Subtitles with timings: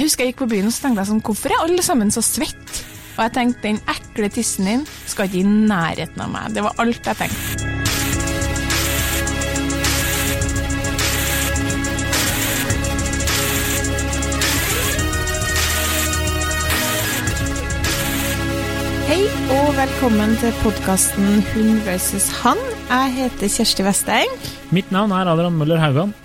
[0.00, 2.08] Jeg husker jeg gikk på byen og så tenkte jeg sånn, hvorfor er alle sammen
[2.08, 2.86] så svette?
[3.18, 6.54] Og jeg tenkte den ekle tissen din skal ikke i nærheten av meg.
[6.56, 7.66] Det var alt jeg tenkte.
[19.10, 19.20] Hei
[19.58, 22.64] og velkommen til podkasten Hun versus han.
[22.88, 24.34] Jeg heter Kjersti Vesteng.
[24.72, 26.16] Mitt navn er Adrian Møller Haugan.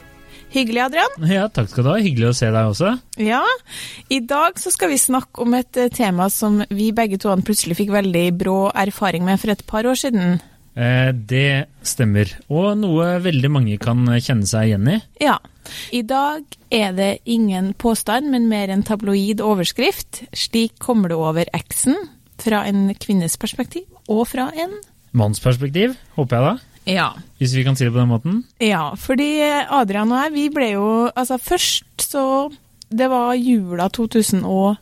[0.55, 1.15] Hyggelig, Adrian.
[1.27, 1.99] Ja, takk skal du ha.
[1.99, 2.93] Hyggelig å se deg også.
[3.19, 3.43] Ja,
[4.07, 7.75] I dag så skal vi snakke om et eh, tema som vi begge to plutselig
[7.81, 10.37] fikk veldig brå erfaring med for et par år siden.
[10.75, 14.97] Eh, det stemmer, og noe veldig mange kan kjenne seg igjen i.
[15.23, 15.37] Ja.
[15.95, 20.23] I dag er det ingen påstand, men mer en tabloid overskrift.
[20.35, 21.97] Slik kommer du over eksen,
[22.39, 24.75] fra en kvinnes perspektiv, og fra en
[25.15, 26.74] Mannsperspektiv, håper jeg da.
[26.85, 27.11] Ja.
[27.39, 28.43] Hvis vi kan si det på den måten.
[28.61, 32.51] Ja, fordi Adrian og jeg, vi ble jo Altså, først så
[32.93, 34.77] Det var jula 2016?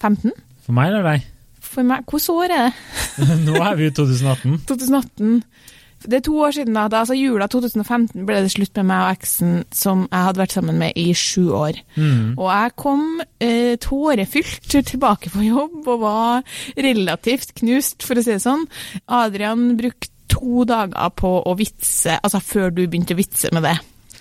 [0.00, 0.32] 15?
[0.64, 1.28] For meg eller deg?
[1.60, 2.72] For meg Hvilket år er det?
[3.46, 4.58] Nå er vi i 2018.
[4.68, 5.42] 2018.
[6.02, 6.88] Det er to år siden, da.
[6.98, 10.80] altså Jula 2015 ble det slutt med meg og eksen som jeg hadde vært sammen
[10.80, 11.78] med i sju år.
[11.94, 12.34] Mm.
[12.38, 13.04] Og jeg kom
[13.42, 18.66] eh, tårefylt tilbake på jobb og var relativt knust, for å si det sånn.
[19.06, 20.10] Adrian brukte
[20.42, 23.76] to dager på å vitse, altså før du begynte å vitse med det.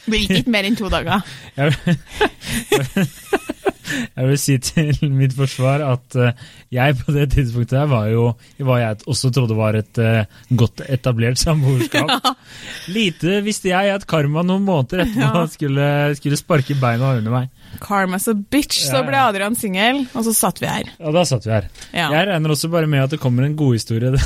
[0.05, 1.21] Det gikk ikke mer enn to dager.
[1.57, 3.07] Jeg vil,
[4.15, 6.37] jeg vil si til mitt forsvar at eh,
[6.71, 8.29] jeg på det tidspunktet her var jo
[8.63, 12.29] hva jeg også trodde var et eh, godt etablert samboerskap.
[12.95, 15.47] Lite visste jeg at karma noen måneder etterpå Ja.
[15.51, 17.51] skulle, skulle sparke beina under meg.
[17.79, 19.17] Karma's a bitch, så ble.
[19.21, 20.89] Adrian singel, og så satt vi her.
[20.99, 21.67] Ja, da satt vi her.
[21.93, 22.09] Ja.
[22.13, 24.11] Jeg regner også bare med at det kommer en godhistorie.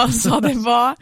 [0.00, 0.94] Altså, det var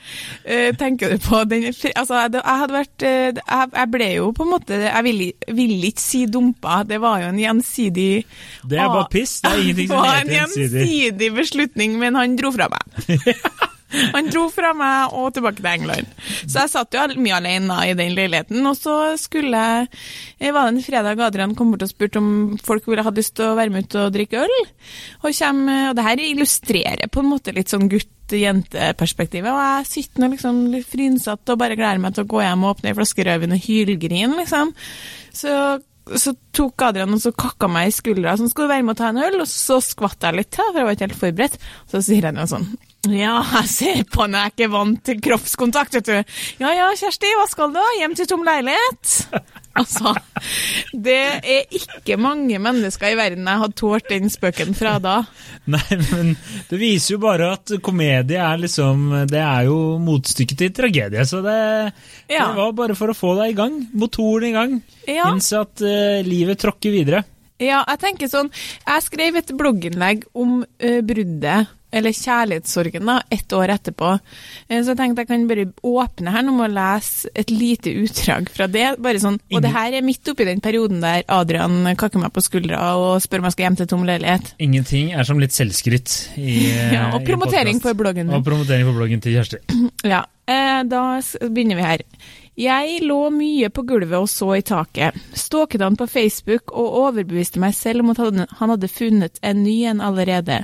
[0.45, 4.45] eh, Tenker du på den Altså, jeg, jeg hadde vært eh, jeg, ble jo på
[4.45, 6.83] en måte Jeg ville, vil ikke si dumpa.
[6.89, 8.25] Det var jo en gjensidig
[8.69, 9.39] Det er bare piss.
[9.43, 10.71] Det er ingenting som heter gjensidig.
[10.71, 13.07] Det var en gjensidig beslutning, men han dro fra meg.
[14.15, 16.09] Han dro fra meg og tilbake til England.
[16.47, 18.65] Så jeg satt jo mye alene i den leiligheten.
[18.69, 19.63] Og så skulle
[20.43, 22.33] jeg var det en fredag Adrian kom bort og spurte om
[22.63, 24.57] folk ville ha lyst til å være med ut og drikke øl.
[25.23, 29.53] Og, kom, og det her illustrerer på en måte litt sånn gutt-jente-perspektivet.
[29.53, 32.67] Og jeg sitter nå liksom litt frynsatt og bare gleder meg til å gå hjem
[32.67, 34.77] og åpne ei flaske rødvin og hylgrine, liksom.
[35.33, 35.57] Så
[36.19, 38.99] så tok Adrian og så kakka meg i skuldra sånn, skal du være med å
[38.99, 39.37] ta en øl?
[39.45, 41.61] Og så skvatt jeg litt for jeg var ikke helt forberedt.
[41.93, 42.67] Så sier han jo sånn,
[43.11, 46.37] ja, jeg ser på når jeg er ikke vant til kroppskontakt, vet du.
[46.63, 47.81] Ja ja, Kjersti, hva skal du?
[47.99, 49.17] Hjem til tom leilighet?
[49.73, 50.11] Altså,
[50.93, 51.15] det
[51.49, 55.15] er ikke mange mennesker i verden jeg hadde tålt den spøken fra da.
[55.73, 56.35] Nei, men
[56.69, 61.25] det viser jo bare at komedie er liksom Det er jo motstykket til tragedie.
[61.25, 61.57] Så det,
[62.29, 62.51] Ja.
[62.51, 63.79] det var bare for å få deg i gang.
[63.97, 64.77] Motoren i gang.
[65.09, 65.31] Ja.
[65.33, 67.25] Innse at uh, livet tråkker videre.
[67.57, 73.53] Ja, jeg tenker sånn Jeg skrev et blogginnlegg om uh, bruddet, eller kjærlighetssorgen, da, ett
[73.53, 74.13] år etterpå.
[74.69, 77.93] Eh, så jeg tenkte jeg kan bare åpne her nå med å lese et lite
[78.03, 78.87] utdrag fra det.
[79.03, 82.45] bare sånn, Og det her er midt oppi den perioden der Adrian kakker meg på
[82.45, 84.55] skuldra og spør om jeg skal hjem til tom leilighet.
[84.59, 86.59] Ingenting er som litt selvskryt i
[86.97, 88.37] Ja, og promotering på bloggen min.
[88.39, 89.63] Og promotering for bloggen til Kjersti.
[90.13, 91.03] Ja, eh, da
[91.47, 92.03] begynner vi her.
[92.59, 95.17] Jeg lå mye på gulvet og så i taket.
[95.39, 99.63] Stalket han på Facebook og overbeviste meg selv om at han han hadde funnet en
[99.65, 100.59] ny en allerede.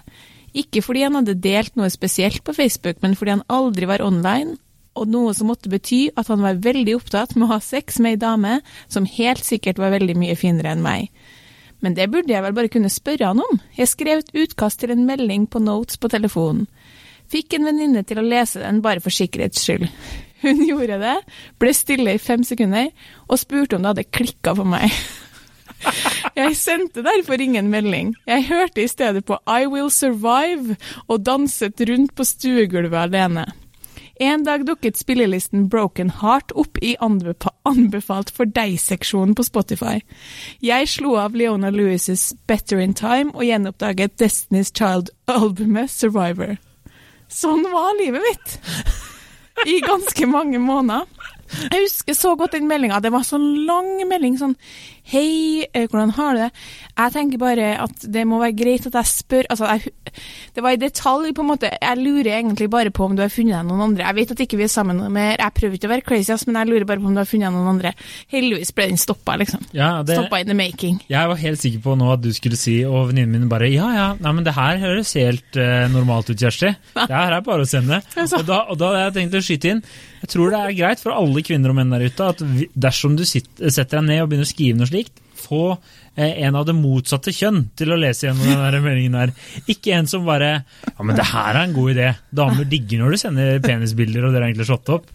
[0.56, 4.56] Ikke fordi han hadde delt noe spesielt på Facebook, men fordi han aldri var online,
[4.98, 8.16] og noe som måtte bety at han var veldig opptatt med å ha sex med
[8.16, 8.54] ei dame
[8.90, 11.12] som helt sikkert var veldig mye finere enn meg.
[11.84, 13.60] Men det burde jeg vel bare kunne spørre han om.
[13.76, 16.66] Jeg skrev et utkast til en melding på notes på telefonen.
[17.28, 19.86] Fikk en venninne til å lese den bare for sikkerhets skyld.
[20.42, 21.16] Hun gjorde det,
[21.58, 22.90] ble stille i fem sekunder
[23.26, 24.90] og spurte om det hadde klikka for meg.
[26.38, 28.12] Jeg sendte derfor ingen melding.
[28.28, 30.76] Jeg hørte i stedet på I Will Survive
[31.08, 33.48] og danset rundt på stuegulvet alene.
[34.20, 40.00] En dag dukket spillelisten Broken Heart opp i anbefalt for deg-seksjonen på Spotify.
[40.62, 46.56] Jeg slo av Leona Lewis' Better in Time og gjenoppdaget Destiny's Child-albumet Survivor.
[47.30, 48.58] Sånn var livet mitt!
[49.66, 51.06] I ganske mange måneder.
[51.48, 53.00] Jeg husker så godt den meldinga.
[53.02, 54.54] Det var sånn lang melding sånn
[55.08, 56.48] Hei, eh, hvordan har du det?
[56.98, 59.92] Jeg tenker bare at det må være greit at jeg spør Altså, jeg,
[60.52, 61.70] det var i detalj, på en måte.
[61.80, 64.04] Jeg lurer egentlig bare på om du har funnet deg noen andre.
[64.04, 65.38] Jeg vet at ikke vi er sammen noe mer.
[65.40, 67.48] Jeg prøver ikke å være crazy, men jeg lurer bare på om du har funnet
[67.48, 67.94] deg noen andre.
[68.34, 69.64] Heldigvis ble den stoppa, liksom.
[69.76, 71.00] Ja, det, Stoppa in the making.
[71.08, 73.88] jeg var helt sikker på nå at du skulle si, og venninnen min bare ja,
[73.94, 76.74] ja, nei, men det her høres helt uh, normalt ut, Kjersti.
[76.98, 78.02] Det her er bare å sende.
[78.38, 79.80] Og da, og da hadde jeg tenkt å skyte inn.
[80.22, 82.40] Jeg tror det er greit for alle kvinner og menn der ute at
[82.74, 84.97] dersom du sitter, setter deg ned og begynner å skrive noe slikt,
[85.38, 85.62] få
[86.16, 89.34] eh, en av det motsatte kjønn til å lese gjennom denne meldingen her.
[89.70, 92.08] Ikke en som bare Ja, men det her er en god idé.
[92.34, 95.06] Damer digger når du sender penisbilder og dere har egentlig slått opp.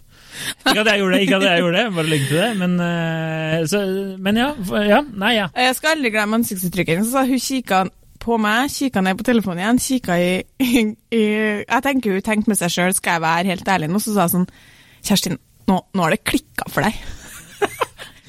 [0.64, 2.48] Ikke at jeg gjorde det, ikke at jeg gjorde det, bare legg til det.
[2.58, 3.82] Men, eh, så,
[4.24, 4.48] men ja,
[4.88, 5.02] ja.
[5.24, 5.50] Nei, ja.
[5.66, 7.04] Jeg skal aldri glemme ansiktsuttrykket.
[7.10, 7.84] Sa hun kikka
[8.24, 10.30] på meg, kikka ned på telefonen igjen, kikka i,
[10.64, 11.24] i, i
[11.60, 14.24] Jeg tenker hun tenkte med seg sjøl, skal jeg være helt ærlig nå, så sa
[14.28, 14.48] hun sånn
[15.04, 15.36] Kjerstin,
[15.68, 16.96] nå, nå har det klikka for deg.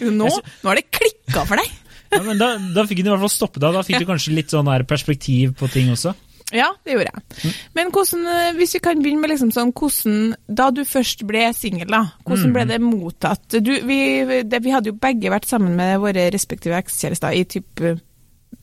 [0.01, 1.73] Nå, nå har det klikka for deg.
[2.15, 3.75] ja men da, da fikk hun i hvert fall stoppe deg.
[3.75, 6.15] Da fikk du kanskje litt sånn der perspektiv på ting også.
[6.53, 7.53] Ja, det gjorde jeg.
[7.73, 11.47] Men hvordan, eh, hvis vi kan begynne med liksom sånn, hvordan, da du først ble
[11.57, 13.57] singel, da, hvordan ble det mottatt?
[13.65, 13.99] Du, vi,
[14.45, 17.97] det, vi hadde jo begge vært sammen med våre respektive ekskjærester i typ eh,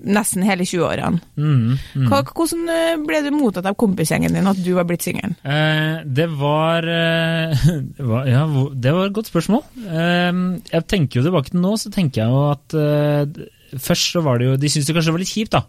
[0.05, 1.21] nesten hele 20-årene.
[1.39, 2.09] Mm, mm.
[2.11, 5.35] Hvordan eh, ble du mottatt av kompisgjengen din at du var blitt singel?
[5.47, 7.67] Eh, det var eh,
[8.13, 8.45] var- Ja,
[8.75, 9.63] det var et godt spørsmål.
[9.87, 10.33] Eh,
[10.73, 14.37] jeg tenker jo tilbake til nå, så tenker jeg jo at eh, Først så var
[14.37, 15.63] det jo De syntes det kanskje var litt kjipt, da.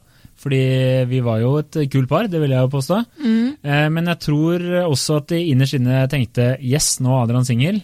[0.44, 0.62] Fordi
[1.07, 2.98] vi var jo et kult par, det vil jeg jo påstå.
[3.63, 7.80] Eh, men jeg tror også at de innerst inne tenkte yes, nå er Adrian singel.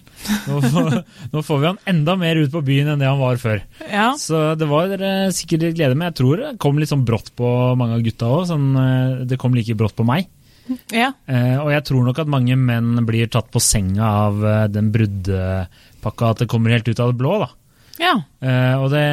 [0.50, 0.60] Nå,
[1.34, 3.64] nå får vi han enda mer ut på byen enn det han var før.
[3.88, 4.10] Ja.
[4.20, 7.32] Så det var eh, sikkert litt glede, men jeg tror det kom litt sånn brått
[7.40, 8.44] på mange av gutta òg.
[8.52, 10.28] Sånn, eh, det kom like brått på meg.
[10.94, 11.14] ja.
[11.32, 16.34] Eh, og jeg tror nok at mange menn blir tatt på senga av den bruddpakka,
[16.34, 17.40] at det kommer helt ut av det blå.
[17.46, 17.54] da.
[18.00, 18.14] Ja.
[18.40, 19.04] Uh, og det,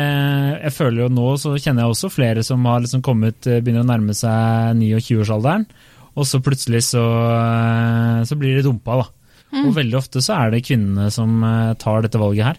[0.62, 3.82] jeg føler jo nå, så kjenner jeg også flere som har liksom kommet, eh, begynner
[3.82, 5.66] å nærme seg 29-årsalderen,
[6.16, 7.02] og så plutselig så,
[7.34, 9.12] eh, så blir de dumpa, da.
[9.56, 11.38] Og veldig ofte så er det kvinnene som
[11.80, 12.58] tar dette valget her.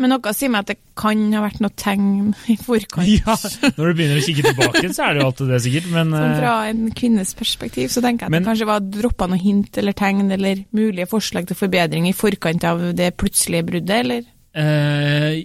[0.00, 3.10] Men noe sier meg at det kan ha vært noe tegn i forkant.
[3.18, 3.34] Ja,
[3.76, 5.90] Når du begynner å kikke tilbake, så er det jo alltid det, sikkert.
[5.92, 9.28] Men Sånn fra en kvinnes perspektiv, så tenker jeg at Men- det kanskje var droppa
[9.28, 13.96] noe hint eller tegn eller mulige forslag til forbedring i forkant av det plutselige bruddet,
[14.04, 14.24] eller?
[14.54, 15.44] Eh,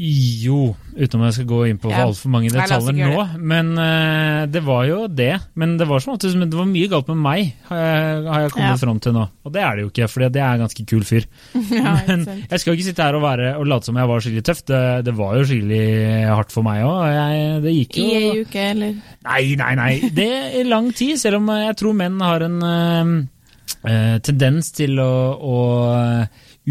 [0.00, 2.06] jo, uten om jeg skal gå inn på Ja.
[2.08, 3.24] altfor mange detaljer nå.
[3.38, 5.34] Men uh, det var jo det.
[5.54, 8.52] Men det var som at det var mye galt med meg, har jeg, har jeg
[8.54, 8.80] kommet Ja.
[8.80, 9.26] fram til nå.
[9.44, 11.28] Og det er det jo ikke, for det er en ganske kul fyr.
[11.82, 14.44] Ja, Men jeg skal ikke sitte her og, være, og late som jeg var skikkelig
[14.48, 14.64] tøff.
[14.72, 15.84] Det, det var jo skikkelig
[16.32, 17.62] hardt for meg òg.
[17.68, 18.96] Det gikk I jo ei uke, eller?
[19.28, 19.92] Nei, nei, nei.
[20.10, 20.30] Det
[20.62, 25.58] er lang tid, selv om jeg tror menn har en uh, tendens til å, å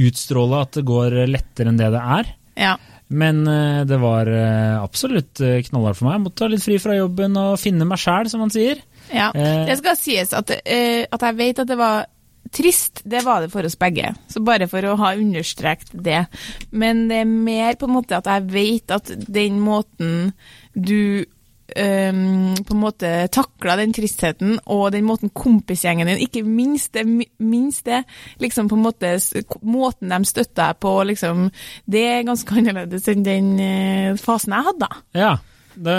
[0.02, 2.34] utstråle at det går lettere enn det det er.
[2.60, 2.76] Ja.
[3.12, 6.16] Men eh, det var eh, absolutt eh, knallhardt for meg.
[6.16, 8.80] Jeg måtte ta litt fri fra jobben og finne meg sjæl, som man sier.
[9.12, 9.30] ja.
[9.36, 12.06] Det skal sies at, at jeg vet at det var
[12.52, 14.14] trist, det var det for oss begge.
[14.32, 16.24] Så bare for å ha understreket det.
[16.72, 20.32] Men det er mer på en måte at jeg vet at den måten
[20.74, 21.26] du
[21.80, 27.06] ehm, på en måte takla den tristheten, og den måten kompisgjengen din, ikke minst det,
[27.40, 28.04] minst det
[28.44, 29.14] liksom på en måte,
[29.62, 31.48] måten de støtta deg på, liksom,
[31.86, 34.92] det er ganske annerledes enn den eh, fasen jeg hadde.
[35.18, 35.36] Ja,
[35.76, 35.96] da,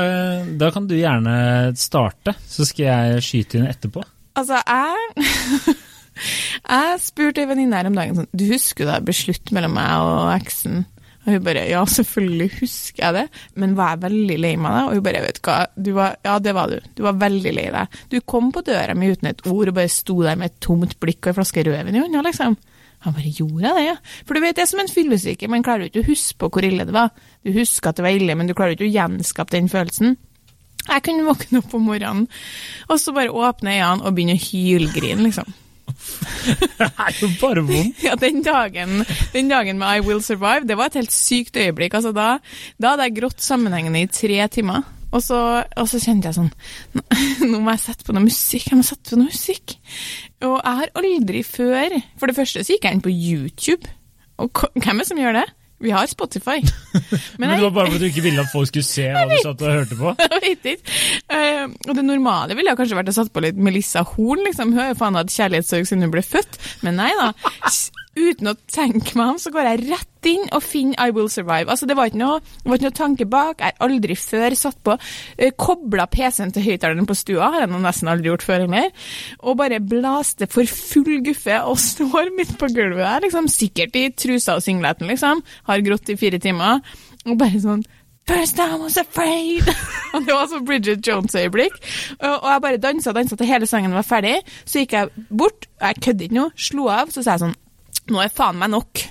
[0.60, 1.36] da kan du gjerne
[1.80, 4.04] starte, så skal jeg skyte inn etterpå.
[4.38, 5.78] Altså, jeg
[6.12, 9.72] Jeg spurte ei venninne her om dagen sånn Du husker da det ble slutt mellom
[9.78, 10.82] meg og eksen?
[11.22, 14.82] Og hun bare Ja, selvfølgelig husker jeg det, men var jeg veldig lei meg da?
[14.88, 16.90] Og hun bare Vet du hva, du var, ja, det var du.
[16.98, 18.00] Du var veldig lei deg.
[18.10, 20.98] Du kom på døra mi uten et ord og bare sto der med et tomt
[21.02, 22.58] blikk og ei flaske rødvin i hånda, liksom.
[23.02, 23.94] Han bare gjorde det, ja.
[24.26, 26.50] For du vet, det er som en fyllesyke, man klarer jo ikke å huske på
[26.54, 27.10] hvor ille det var.
[27.42, 30.14] Du husker at det var ille, men du klarer jo ikke å gjenskape den følelsen.
[30.86, 32.28] Jeg kunne våkne opp om morgenen,
[32.90, 35.50] og så bare åpne øynene og begynne å hylgrine, liksom.
[36.42, 38.00] Det er jo bare vondt.
[38.06, 41.94] Ja, den dagen, den dagen med I Will Survive, det var et helt sykt øyeblikk.
[41.98, 42.36] Altså, da,
[42.82, 44.84] da hadde jeg grått sammenhengende i tre timer.
[45.12, 45.38] Og så,
[45.76, 46.52] og så kjente jeg sånn
[47.50, 48.70] nå, må jeg sette på noe musikk.
[48.70, 49.74] Jeg må sette på noe musikk.
[50.42, 53.90] Og jeg har aldri før For det første så gikk jeg inn på YouTube.
[54.40, 55.48] Og hvem er det som gjør det?
[55.82, 56.58] Vi har Spotify.
[57.40, 59.64] Men, det var bare fordi du ikke ville at folk skulle se hva du satt
[59.64, 60.14] og hørte på.
[60.22, 61.00] Jeg vet ikke.
[61.32, 64.74] Uh, og det normale ville kanskje vært å satt på litt Melissa Horn, liksom.
[64.74, 66.60] Hun har jo faen hatt kjærlighetssorg siden hun ble født.
[66.86, 67.32] Men nei da.
[68.12, 71.70] Uten å tenke meg om, så går jeg rett inn og finner I Will Survive.
[71.72, 73.62] Altså, det var ikke noe, var ikke noe tanke bak.
[73.62, 77.72] Jeg har aldri før satt på uh, Kobla PC-en til høyttaleren på stua, har jeg
[77.72, 79.08] nå nesten aldri gjort før heller.
[79.40, 83.48] Og bare blaste for full guffe og står midt på gulvet der, liksom.
[83.52, 85.40] Sikkert i trusa og singleten, liksom.
[85.70, 86.84] Har grått i fire timer.
[87.24, 87.84] Og bare sånn
[88.28, 89.66] First I was afraid!
[90.14, 91.74] og det var så Bridget Jones-øyeblikk.
[92.20, 94.36] Og jeg bare dansa og dansa til hele sangen var ferdig.
[94.62, 97.58] Så gikk jeg bort, jeg kødder ikke noe, slo av, så sa jeg sånn
[98.10, 99.04] Nå er faen meg nok.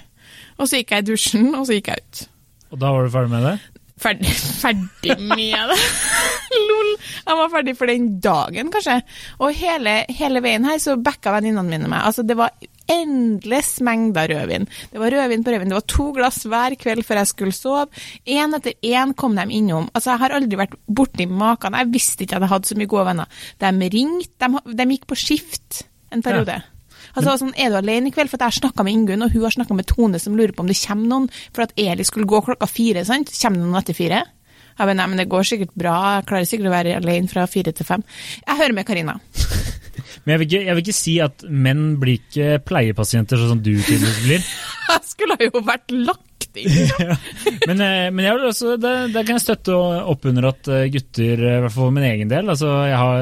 [0.59, 2.25] Og så gikk jeg i dusjen, og så gikk jeg ut.
[2.71, 3.55] Og da var du ferdig med det?
[4.01, 4.33] Ferdig,
[4.63, 5.79] ferdig med det.
[6.67, 6.91] Lol.
[7.27, 8.99] Jeg var ferdig for den dagen, kanskje.
[9.39, 12.03] Og hele, hele veien her så backa venninnene mine meg.
[12.09, 12.51] Altså, det var
[12.91, 14.65] endeløs mengder rødvin.
[14.91, 15.71] Det var rødvin på rødvin.
[15.71, 17.85] Det var to glass hver kveld før jeg skulle sove.
[18.27, 19.87] Én etter én kom de innom.
[19.93, 21.77] Altså, Jeg har aldri vært borti maken.
[21.79, 23.39] Jeg visste ikke at jeg hadde så mye gode venner.
[23.63, 26.57] De ringte, de, de gikk på skift en periode.
[27.15, 28.31] Altså, sånn, Er du alene i kveld?
[28.31, 30.53] For at jeg har snakka med Ingunn, og hun har snakka med Tone, som lurer
[30.55, 31.29] på om det kommer noen.
[31.53, 33.33] For at Eli skulle gå klokka fire, sant?
[33.41, 34.23] Kommer det noen etter fire?
[34.77, 37.45] Jeg bare, nei, men Det går sikkert bra, jeg klarer sikkert å være alene fra
[37.49, 38.03] fire til fem.
[38.45, 39.19] Jeg hører med Karina.
[40.21, 43.63] Men jeg vil, ikke, jeg vil ikke si at menn blir ikke pleiepasienter sånn som
[43.63, 44.43] du tydeligvis blir.
[44.91, 46.67] Jeg skulle jo vært lagt inn.
[46.99, 47.15] ja.
[47.69, 51.53] men, eh, men også, det, det kan jeg støtte opp under at eh, gutter, i
[51.63, 53.21] hvert fall for min egen del altså Jeg har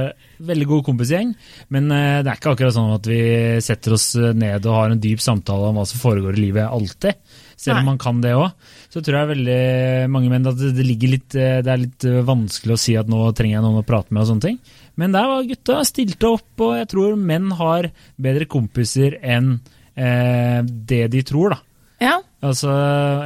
[0.50, 1.36] veldig god kompisgjeng,
[1.75, 3.20] men eh, det er ikke akkurat sånn at vi
[3.62, 7.22] setter oss ned og har en dyp samtale om hva som foregår i livet alltid.
[7.60, 7.89] Selv om Nei.
[7.92, 8.54] man kan det òg.
[8.88, 9.58] Så tror jeg veldig
[10.13, 13.66] mange menn at det, litt, det er litt vanskelig å si at nå trenger jeg
[13.66, 14.60] noen å prate med og sånne ting.
[15.00, 19.58] Men der var gutta stilte opp, og jeg tror menn har bedre kompiser enn
[20.00, 21.62] eh, det de tror, da.
[22.00, 22.72] Ja, Altså,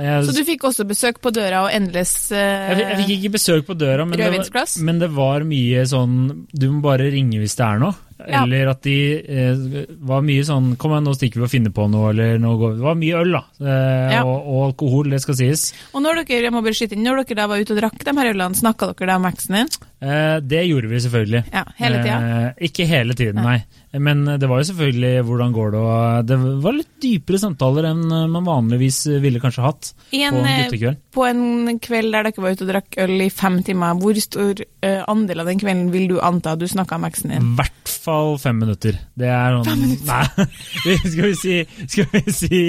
[0.02, 3.32] jeg, Så du fikk også besøk på døra og endeløs jeg, fikk- jeg fikk ikke
[3.36, 6.16] besøk på døra, men det, var, men det var mye sånn
[6.50, 7.94] Du må bare ringe hvis det er noe.
[8.30, 8.44] Ja.
[8.46, 9.63] Eller at de eh,
[10.00, 12.75] var mye sånn Kom igjen, nå stikker vi og finner på noe, eller noe går
[12.77, 13.42] Det var mye øl, da.
[13.60, 14.22] Eh, Ja.
[14.24, 15.65] og, og alkohol, det skal sies.
[15.94, 18.03] Og når dere jeg må bare skyte inn, når dere da var ute og drakk
[18.08, 19.72] de her ølene, snakka dere da om eksen din?
[20.03, 21.44] Eh, det gjorde vi selvfølgelig.
[21.53, 22.18] Ja, hele tida?
[22.24, 23.60] Eh, ikke hele tiden, nei.
[23.94, 28.08] Men det var jo selvfølgelig hvordan går det, og det var litt dypere samtaler enn
[28.34, 31.01] man vanligvis ville kanskje hatt en, på en eh, guttekveld.
[31.13, 34.63] På en kveld der dere var ute og drakk øl i fem timer, hvor stor
[35.08, 37.52] andel av den kvelden vil du anta at du snakka om eksen din?
[37.54, 38.98] I hvert fall fem minutter.
[39.20, 41.56] Det er sånn Nei, skal vi si,
[41.88, 42.62] skal vi si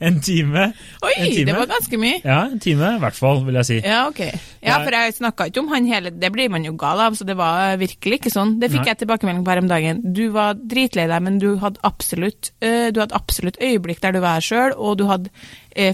[0.00, 0.70] en time?
[1.04, 1.46] Oi, en time?
[1.50, 2.20] det var ganske mye!
[2.24, 3.78] Ja, en time i hvert fall, vil jeg si.
[3.84, 4.22] Ja, ok.
[4.64, 7.26] Ja, for jeg snakka ikke om han hele Det blir man jo gal av, så
[7.28, 8.56] det var virkelig ikke sånn.
[8.62, 8.90] Det fikk Nei.
[8.92, 10.02] jeg tilbakemelding på her om dagen.
[10.16, 14.22] Du var dritlei deg, men du hadde absolutt øh, Du hadde absolutt øyeblikk der du
[14.24, 15.32] var sjøl, og du hadde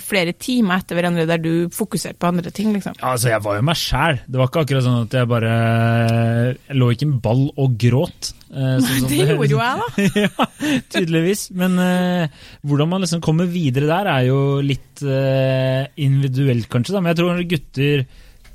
[0.01, 2.97] flere timer etter hverandre der du fokuserte på andre ting, liksom.
[3.05, 4.21] Altså, Jeg var jo meg sjæl.
[4.25, 8.31] Det var ikke akkurat sånn at jeg bare Jeg lå ikke en ball og gråt.
[8.49, 10.09] Sånn, sånn Det gjorde jo jeg, da.
[10.25, 10.49] ja,
[10.95, 11.47] tydeligvis.
[11.59, 16.97] Men uh, hvordan man liksom kommer videre der, er jo litt uh, individuelt, kanskje.
[16.97, 17.03] Da.
[17.05, 18.07] Men jeg tror gutter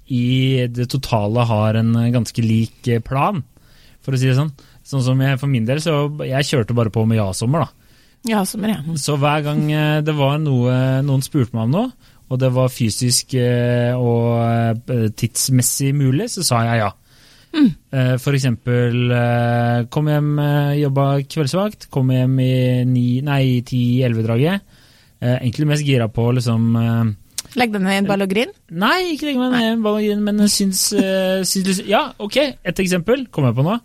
[0.10, 3.44] i det totale har en ganske lik eh, plan,
[4.02, 4.54] for å si det sånn.
[4.90, 7.79] Sånn som jeg, For min del, så jeg kjørte bare på med ja-sommer, da.
[8.28, 8.96] Ja, sommer, ja.
[9.00, 10.74] Så hver gang eh, det var noe
[11.06, 11.92] noen spurte meg om noe,
[12.30, 16.90] og det var fysisk eh, og eh, tidsmessig mulig, så sa jeg ja.
[17.50, 17.70] Mm.
[18.22, 19.10] For eksempel
[19.90, 20.28] kom hjem,
[20.78, 22.52] jobba kveldsvakt, kom hjem i
[22.86, 24.62] ni- nei, 10-11-draget.
[25.18, 26.68] Egentlig mest gira på liksom
[27.58, 28.54] Legg deg ned i en ball og grin.
[28.70, 30.84] Nei, ikke legge meg ned i en grin, men syns,
[31.50, 33.80] syns Ja, ok, et eksempel kom jeg på nå.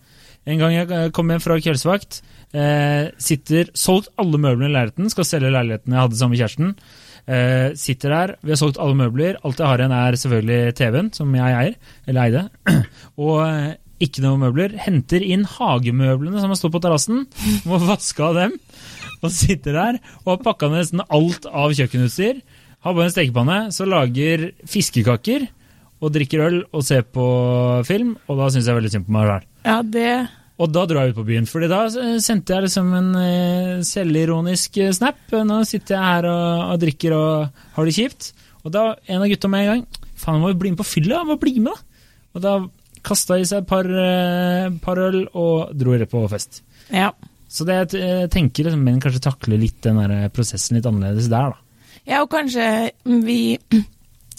[0.44, 2.20] En gang jeg kom hjem fra kveldsvakt,
[2.54, 6.76] eh, sitter solgt alle møblene i leiligheten, skal selge leiligheten jeg hadde sammen med kjæresten.
[7.24, 9.38] Eh, sitter der, vi har solgt alle møbler.
[9.44, 12.44] Alt jeg har igjen er selvfølgelig TV-en, som jeg eier, eller eide.
[13.24, 13.70] Og eh,
[14.04, 14.76] ikke noe møbler.
[14.84, 17.24] Henter inn hagemøblene som har stått på terrassen,
[17.68, 18.58] må vaske av dem.
[19.24, 22.42] Og sitter der og har pakka ned nesten alt av kjøkkenutstyr.
[22.84, 25.46] Har bare en stekepanne, så lager fiskekaker
[26.04, 27.24] og drikker øl og ser på
[27.88, 29.46] film, og da syns jeg veldig synd på meg sjøl.
[29.64, 30.10] Ja, det
[30.62, 33.82] Og da dro jeg ut på byen, fordi da eh, sendte jeg liksom en eh,
[33.86, 35.18] selvironisk eh, snap.
[35.34, 38.30] Nå sitter jeg her og, og drikker og har det kjipt.
[38.62, 41.24] Og da en av gutta med en gang Faen, må jo bli med på fylla!
[41.26, 42.06] Må bli med, da!
[42.34, 42.52] Og da
[43.04, 43.88] kasta i seg et par,
[44.80, 46.62] par øl og dro rett på fest.
[46.88, 47.10] Ja.
[47.50, 51.52] Så det, jeg tenker liksom menn kanskje takler litt den der prosessen litt annerledes der,
[51.52, 51.60] da.
[52.06, 52.64] Ja, og kanskje
[53.26, 53.58] vi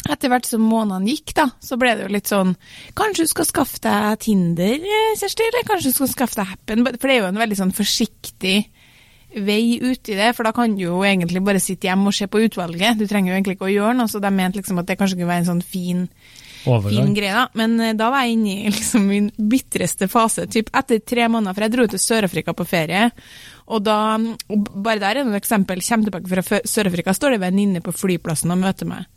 [0.06, 2.52] Etter hvert som månedene gikk, da, så ble det jo litt sånn
[2.98, 6.86] Kanskje du skal skaffe deg Tinder, eh, Kjersti, eller kanskje du skal skaffe deg Happen?
[6.86, 8.60] For det er jo en veldig sånn forsiktig
[9.36, 12.28] vei ut i det, for da kan du jo egentlig bare sitte hjemme og se
[12.32, 13.00] på utvalget.
[13.00, 15.18] Du trenger jo egentlig ikke å gjøre noe, så de mente liksom at det kanskje
[15.18, 16.06] kunne være en sånn fin,
[16.64, 17.48] fin greie, da.
[17.60, 21.58] Men eh, da var jeg inne i liksom min bitreste fase, typ etter tre måneder,
[21.58, 23.10] for jeg dro til Sør-Afrika på ferie.
[23.76, 27.44] Og da, og bare der er det et eksempel, kommer tilbake fra Sør-Afrika, står det
[27.44, 29.10] venninne på flyplassen og møter meg.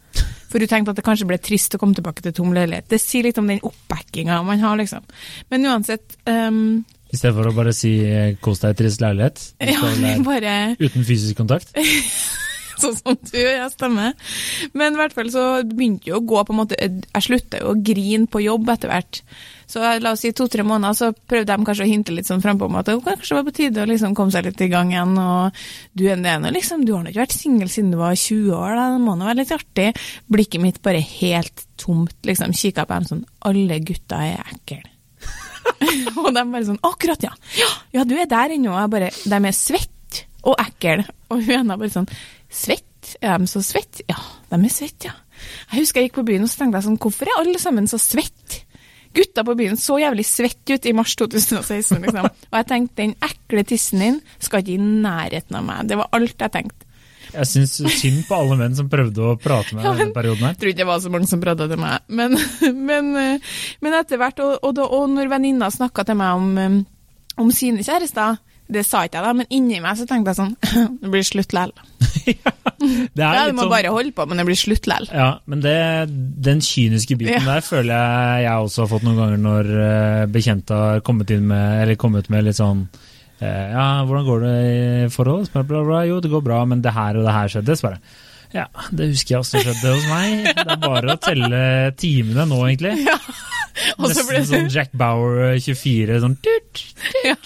[0.49, 2.89] For hun tenkte at det kanskje ble trist å komme tilbake til tom leilighet.
[2.89, 5.05] Det sier litt om den oppbackinga man har, liksom.
[5.53, 9.47] Men uansett um, I stedet for å bare si eh, 'kos deg i trist leilighet'.
[9.69, 11.75] Ja, bare Uten fysisk kontakt.
[12.83, 14.33] sånn som du og jeg stemmer.
[14.79, 17.73] Men i hvert fall så begynte jo å gå på en måte Jeg slutta jo
[17.73, 19.23] å grine på jobb etter hvert.
[19.69, 22.71] Så la oss si to-tre måneder, så prøvde de kanskje å hinte litt sånn frampå
[22.71, 25.13] om at det kanskje var på tide å liksom komme seg litt i gang igjen.
[25.21, 25.59] Og
[25.93, 26.87] du er ene, liksom.
[26.89, 28.87] Du har nå ikke vært singel siden du var 20 år, da.
[28.95, 29.91] Det må nå være litt artig.
[30.33, 32.57] Blikket mitt bare helt tomt, liksom.
[32.57, 34.81] Kikka på dem sånn Alle gutta er ekle.
[36.23, 37.35] og de bare sånn Akkurat, ja.
[37.59, 37.69] ja!
[37.99, 38.73] Ja, du er der ennå.
[38.73, 40.25] Og jeg bare De er svette.
[40.49, 41.03] og ekkel.
[41.29, 42.09] Og hun ene bare sånn
[42.51, 43.15] Svett?
[43.25, 44.01] Er de så svett?
[44.09, 44.19] Ja,
[44.51, 45.15] de er svett, ja.
[45.73, 47.87] Jeg husker jeg gikk på byen og så tenkte jeg sånn, hvorfor er alle sammen
[47.91, 48.63] så svett?
[49.17, 52.27] Gutta på byen så jævlig svett ut i mars 2016, liksom.
[52.29, 55.87] Og jeg tenkte, den ekle tissen din skal ikke i nærheten av meg.
[55.89, 56.85] Det var alt jeg tenkte.
[57.29, 60.07] Jeg syns synd på alle menn som prøvde å prate med Ja, meg i men-
[60.09, 60.53] den perioden her.
[60.55, 61.99] Jeg tror ikke det var så mange som prata til meg.
[62.09, 62.37] Men,
[62.91, 63.39] men, eh,
[63.85, 66.79] men etter hvert, og, og, og når venninna snakka til meg om, eh,
[67.45, 68.39] om sine kjærester,
[68.69, 70.55] det sa ikke jeg da, men inni meg så tenkte jeg sånn
[71.03, 71.73] Det blir slutt lell.
[72.29, 75.07] Det er Ja, du må sånn- bare holde på, men det blir slutt lell.
[75.11, 75.75] Ja, men det,
[76.45, 77.57] den kyniske biten Ja.
[77.57, 81.47] der føler jeg jeg også har fått noen ganger når eh, bekjente har kommet inn
[81.51, 82.85] med, eller kommet med litt sånn
[83.41, 85.51] eh, Ja, hvordan går det i forhold?
[85.57, 87.77] Bla, Bla, bla, jo, det går bra, men det her og det her skjedde.
[87.81, 88.01] Så bare
[88.55, 90.47] Ja, det husker jeg også skjedde hos meg.
[90.57, 91.59] Det er bare å telle
[92.01, 92.95] timene nå, egentlig.
[93.99, 96.81] Ble Nesten sånn Jack Bauer eh, 24, sånn tut.
[97.27, 97.37] Ja.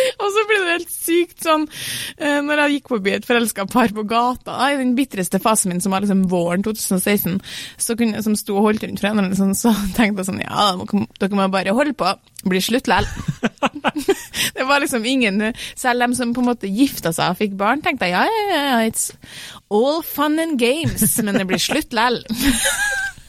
[0.22, 1.66] Og så ble det helt sykt sånn
[2.18, 5.82] eh, Når jeg gikk forbi et forelska par på gata, i den bitreste fasen min,
[5.84, 7.38] som var liksom våren 2016,
[7.80, 10.72] så kunne, som sto og holdt rundt hverandre, liksom, så tenkte jeg sånn Ja,
[11.20, 12.12] dere må- bare holde på.
[12.48, 13.08] Blir slutt likevel.
[14.56, 15.42] det var liksom ingen
[15.76, 18.60] Selv dem som på en måte gifta seg og fikk barn, tenkte jeg ja, ja,
[18.60, 19.10] ja, it's
[19.70, 22.22] all fun and games, men det blir slutt lell.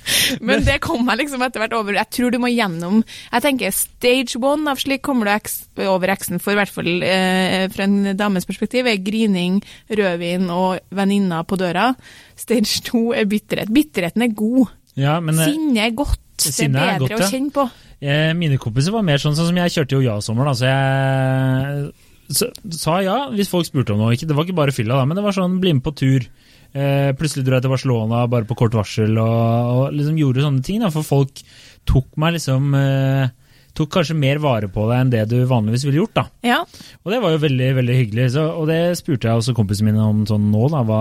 [0.48, 1.98] Men det kom jeg liksom etter hvert over.
[1.98, 6.42] Jeg tror du må gjennom Jeg tenker stage one av slik kommer du over eksen,
[6.42, 11.60] for i hvert fall eh, fra en dames perspektiv, er grining, rødvin og venninna på
[11.62, 11.92] døra.
[12.40, 13.72] Stage to er bitterhet.
[13.74, 14.74] Bitterheten er god.
[15.00, 16.20] Ja, men eh, Sinne er godt.
[16.42, 17.26] Det er er bedre godt, ja.
[17.26, 17.68] å kjenne på.
[18.02, 21.92] Eh, Mine kompiser var mer sånn, sånn som jeg kjørte jo ja-sommer, da, så jeg
[22.32, 24.16] så, sa ja hvis folk spurte om noe.
[24.16, 26.26] Ikke, det var ikke bare fylla, da, men det var sånn bli med på tur.
[26.74, 30.64] Eh, plutselig dro jeg til Barcelona bare på kort varsel og, og liksom gjorde sånne
[30.64, 30.80] ting.
[30.86, 31.42] Da, for folk
[31.90, 33.30] tok meg liksom eh,
[33.72, 36.12] Tok kanskje mer vare på deg enn det du vanligvis ville gjort.
[36.18, 36.24] da.
[36.44, 36.58] Ja.
[37.06, 38.26] Og det var jo veldig veldig hyggelig.
[38.34, 40.66] Så, og det spurte jeg også kompisene mine om sånn nå.
[40.74, 40.98] da, Hva,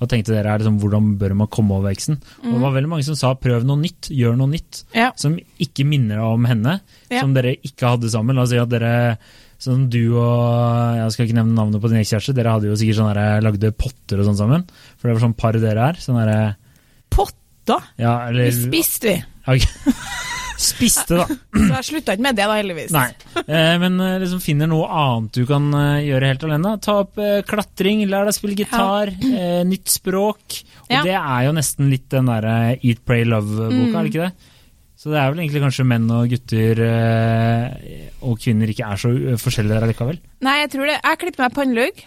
[0.00, 2.16] hva tenkte dere er liksom, Hvordan bør man komme over eksen?
[2.40, 4.80] Og det var veldig mange som sa prøv noe nytt, gjør noe nytt.
[4.96, 5.10] Ja.
[5.20, 6.78] Som ikke minner om henne,
[7.12, 7.20] Ja.
[7.20, 8.40] som dere ikke hadde sammen.
[8.40, 8.94] La oss si at dere
[9.58, 12.34] Sånn du og Jeg skal ikke nevne navnet på din ekskjæreste.
[12.36, 14.66] Dere hadde jo sikkert sånn der, lagde potter og sånn sammen.
[14.98, 16.00] For det var sånn par dere er.
[16.02, 16.40] Sånn derre
[17.12, 17.82] Potter?
[17.98, 19.24] Ja, eller Vi spiste, vi.
[19.46, 19.94] Okay.
[20.56, 21.26] Spiste, da.
[21.52, 22.92] Så jeg slutta ikke med det, da, heldigvis.
[22.94, 23.10] Nei.
[23.44, 26.72] Eh, men eh, liksom finner noe annet du kan eh, gjøre helt alene.
[26.84, 30.60] Ta opp eh, klatring, lær deg spille gitar, eh, nytt språk.
[30.86, 31.02] Og Ja.
[31.04, 33.96] det er jo nesten litt den derre Eat, Pray, Love-boka, Mm.
[33.96, 34.52] er det ikke det?
[34.96, 39.10] Så det er vel egentlig kanskje menn og gutter eh, og kvinner ikke er så
[39.12, 40.20] uh, forskjellige der allikevel.
[40.46, 41.00] Nei, jeg tror det.
[41.02, 42.04] Jeg klippet meg pannelugg.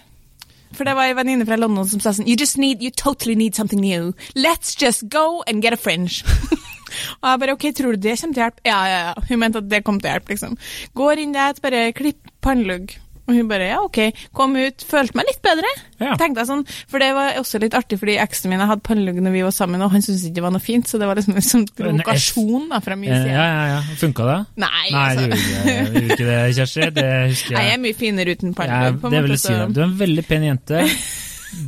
[0.77, 3.35] For det var ei venninne fra London som sa sånn You just need, you totally
[3.37, 4.13] need something new.
[4.37, 6.21] Let's just go and get a fringe.
[7.21, 8.65] og jeg bare OK, tror du det kommer til å hjelpe?
[8.69, 9.27] Ja, ja, ja.
[9.29, 10.57] Hun mente at det kom til å hjelpe, liksom.
[10.97, 12.93] Går inn der, bare klipp pannelugg.
[13.29, 13.99] Og hun bare ja, OK.
[14.35, 14.83] Kom ut.
[14.89, 15.69] Følte meg litt bedre.
[16.01, 16.15] Ja.
[16.19, 16.63] Tenkte jeg sånn.
[16.89, 19.83] For det var også litt artig, fordi eksen min hadde pannelugg når vi var sammen,
[19.85, 22.67] og han syntes ikke det var noe fint, så det var liksom en sånn provokasjon
[22.73, 23.31] da, fra min side.
[23.35, 23.79] ja, ja, ja.
[23.99, 24.37] Funka det?
[24.65, 25.47] Nei, Nei, det altså.
[25.69, 26.91] det, gjorde ikke det Kjersti.
[26.99, 27.57] Det husker jeg.
[27.59, 29.01] Nei, jeg er mye finere uten pannelugg.
[29.01, 30.85] på en det vil jeg si Du er en veldig pen jente.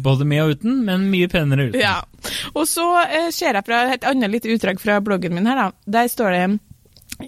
[0.05, 1.81] Både med og uten, men mye penere uten.
[1.81, 1.97] Ja.
[2.53, 5.93] Og så eh, ser jeg fra et annet lite utdrag fra bloggen min her, da.
[5.97, 6.43] Der står det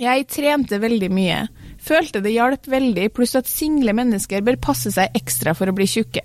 [0.02, 1.40] Jeg trente veldig mye.
[1.84, 5.88] Følte det hjalp veldig, pluss at single mennesker bør passe seg ekstra for å bli
[5.90, 6.24] tjukke.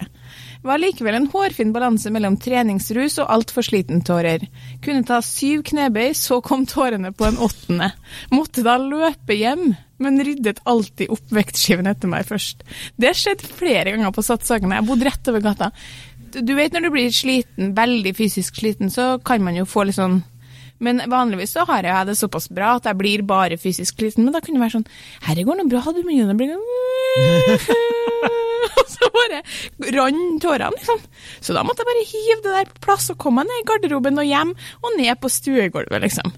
[0.62, 4.44] Var likevel en hårfin balanse mellom treningsrus og altfor slitentårer.
[4.84, 7.90] Kunne ta syv knebøy, så kom tårene på en åttende.
[8.34, 12.62] Måtte da løpe hjem, men ryddet alltid opp vektskiven etter meg først.
[12.94, 15.72] Det skjedde flere ganger på Satsagene, Jeg bodde rett over gata.
[16.38, 19.98] Du vet når du blir sliten, veldig fysisk sliten, så kan man jo få litt
[19.98, 20.20] sånn
[20.80, 24.24] men vanligvis så har jeg det såpass bra at jeg blir bare fysisk sliten.
[24.28, 24.88] Men da kunne det være sånn
[25.26, 25.82] Herre, går det bra?
[25.96, 26.26] Du mye?
[26.28, 26.48] Det bli
[28.78, 29.38] Og så bare
[29.94, 30.98] rant tårene, liksom.
[31.44, 33.66] Så da måtte jeg bare hive det der på plass og komme meg ned i
[33.68, 34.50] garderoben og hjem,
[34.82, 36.32] og ned på stuegulvet, liksom.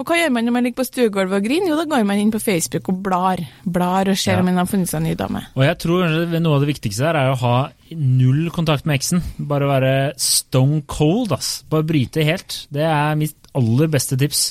[0.00, 1.70] Og hva gjør man når man ligger på stuegulvet og griner?
[1.70, 3.42] Jo, da går man inn på Facebook og blar.
[3.64, 4.40] Blar og ser Ja.
[4.40, 5.44] om man har funnet seg en ny dame.
[5.56, 7.56] Og jeg tror noe av det viktigste her er å ha
[7.92, 9.22] null kontakt med eksen.
[9.38, 11.62] Bare være stone cold, ass.
[11.70, 12.66] Bare bryte helt.
[12.72, 14.44] Det er mitt aller beste tips.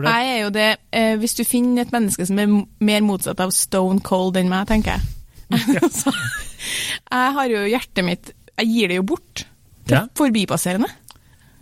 [0.00, 2.46] Jeg er jo det eh, Hvis du finner et menneske som er
[2.80, 5.02] mer motsatt av stone cold enn meg, tenker jeg.
[6.00, 6.12] Så,
[7.10, 9.42] jeg har jo hjertet mitt Jeg gir det jo bort
[9.88, 10.04] til Ja.
[10.16, 10.88] forbipasserende.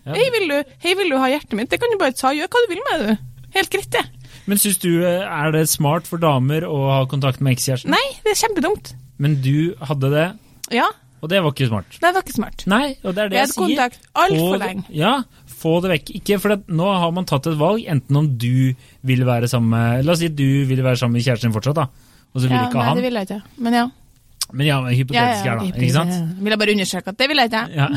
[0.04, 0.12] Ja.
[0.14, 1.70] Hei, vil du, hei, vil du ha hjertet mitt?
[1.72, 2.30] Det kan du bare ta.
[2.36, 3.48] Gjør hva du vil med det, du.
[3.56, 4.04] Helt greit, det.
[4.48, 7.92] Men syns du eh, er det smart for damer å ha kontakt med ekskjæresten?
[7.96, 8.92] Nei, det er kjempedumt.
[9.20, 10.26] Men du hadde det,
[10.76, 10.86] Ja,
[11.18, 11.96] og det var ikke smart.
[11.98, 12.62] det var ikke smart.
[12.70, 13.64] Nei, og det er det Jeg jeg, hadde sier.
[13.64, 14.84] kontakt altfor lenge.
[14.94, 15.14] Ja,
[15.58, 16.12] få det vekk.
[16.20, 18.74] Ikke, for det, nå har man tatt et valg, enten om du
[19.06, 21.80] vil være sammen med La oss si du vil være sammen med kjæresten din fortsatt,
[21.80, 21.88] da.
[22.34, 23.00] Og så vil Ja, ikke nei, han.
[23.00, 23.40] det vil jeg ikke.
[23.64, 23.86] Men ja.
[24.48, 25.68] Men ja, hypotetisk her, da.
[25.68, 26.14] Ikke sant?
[26.38, 27.64] Vil jeg bare understreke at det vil jeg ikke.
[27.76, 27.88] Ja.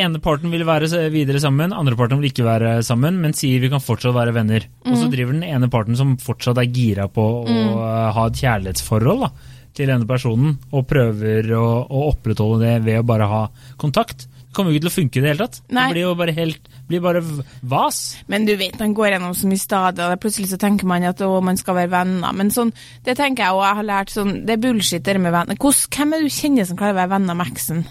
[0.00, 3.70] ene parten vil være videre sammen, andre parten vil ikke være sammen, men sier vi
[3.72, 4.66] kan fortsatt være venner.
[4.86, 7.72] Og så driver den ene parten som fortsatt er gira på å mm.
[8.16, 9.30] ha et kjærlighetsforhold da,
[9.74, 13.42] til denne personen, og prøver å, å opprettholde det ved å bare ha
[13.80, 14.28] kontakt.
[14.56, 15.60] Kommer jo ikke til å funke i det hele tatt.
[15.70, 15.88] Nei.
[15.88, 17.22] Det blir jo bare helt blir bare
[17.62, 18.00] vas.
[18.26, 21.22] Men du vet, man går gjennom så mye stadier, og plutselig så tenker man at
[21.22, 22.34] å, man skal være venner.
[22.36, 22.72] Men sånn,
[23.06, 25.60] det tenker jeg, og jeg har lært sånn, det er bullshit det med venner.
[25.60, 27.84] Hvem er det du kjenner som klarer å være venner med eksen?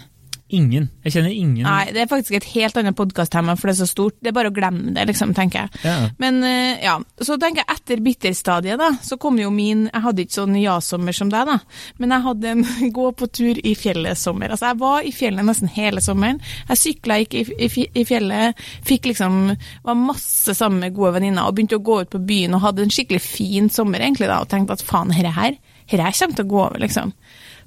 [0.50, 0.88] Ingen.
[1.04, 1.62] Jeg kjenner ingen.
[1.62, 4.16] Nei, det er faktisk et helt annet podkast-tema, for det er så stort.
[4.18, 5.82] Det er bare å glemme det, liksom, tenker jeg.
[5.86, 6.08] Ja.
[6.22, 10.24] Men eh, ja, så tenker jeg etter bitterstadiet, da, så kom jo min Jeg hadde
[10.24, 11.58] ikke sånn ja-sommer som deg, da,
[12.02, 12.66] men jeg hadde en
[12.98, 14.50] gå på tur i fjellet-sommer.
[14.50, 16.42] Altså, jeg var i fjellet nesten hele sommeren.
[16.72, 19.38] Jeg sykla ikke i, fjellet, fikk liksom
[19.86, 22.84] Var masse sammen med gode venninner og begynte å gå ut på byen og hadde
[22.86, 25.60] en skikkelig fin sommer, egentlig, da, og tenkte at faen, herre her,
[25.90, 27.14] herre her kommer til å gå over, liksom.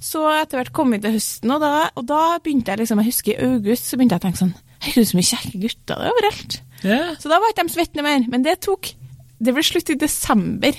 [0.03, 3.13] Så etter hvert kom vi til høsten, og da, og da begynte jeg liksom, jeg
[3.13, 6.07] husker i august, så begynte jeg å tenke sånn Herregud, så mye kjekke gutter det
[6.07, 6.57] er overalt.
[6.83, 7.13] Yeah.
[7.23, 8.89] Så da var ikke de svettende mer, men det tok
[9.43, 10.75] Det ble slutt i desember.